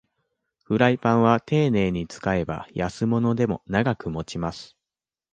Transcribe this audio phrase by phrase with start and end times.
[0.63, 4.75] フライパンはていねいに使えば安物でも長く持ちます